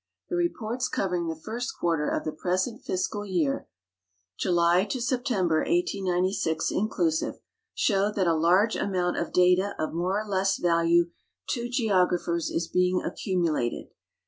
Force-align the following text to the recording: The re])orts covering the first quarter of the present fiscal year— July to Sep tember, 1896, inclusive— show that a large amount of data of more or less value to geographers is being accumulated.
The 0.29 0.35
re])orts 0.35 0.89
covering 0.89 1.27
the 1.27 1.35
first 1.35 1.77
quarter 1.79 2.09
of 2.09 2.23
the 2.23 2.31
present 2.31 2.83
fiscal 2.83 3.23
year— 3.23 3.67
July 4.39 4.83
to 4.85 4.99
Sep 4.99 5.23
tember, 5.23 5.59
1896, 5.59 6.71
inclusive— 6.71 7.35
show 7.75 8.11
that 8.11 8.25
a 8.25 8.33
large 8.33 8.75
amount 8.75 9.17
of 9.17 9.31
data 9.31 9.75
of 9.77 9.93
more 9.93 10.19
or 10.19 10.25
less 10.25 10.57
value 10.57 11.11
to 11.49 11.69
geographers 11.69 12.49
is 12.49 12.67
being 12.67 13.03
accumulated. 13.03 13.89